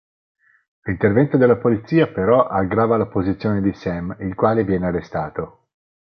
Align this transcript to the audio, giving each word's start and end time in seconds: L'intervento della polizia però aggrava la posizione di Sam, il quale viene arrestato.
L'intervento 0.85 1.37
della 1.37 1.57
polizia 1.57 2.07
però 2.07 2.47
aggrava 2.47 2.97
la 2.97 3.05
posizione 3.05 3.61
di 3.61 3.71
Sam, 3.73 4.17
il 4.21 4.33
quale 4.33 4.63
viene 4.63 4.87
arrestato. 4.87 5.67